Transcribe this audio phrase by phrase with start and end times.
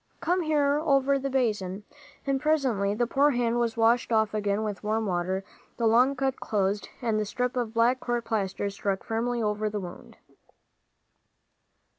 [0.19, 1.83] "Come here, over the basin."
[2.25, 5.43] And presently the poor hand was washed off again with warm water,
[5.77, 9.79] the long cut closed, and the strip of black court plaster stuck firmly over the
[9.79, 10.17] wound.